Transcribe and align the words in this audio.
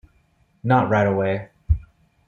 Not 0.63 0.89
right 0.89 1.05
away. 1.05 1.51